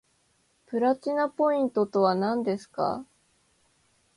[0.65, 3.05] プラチナポイントとはなんですか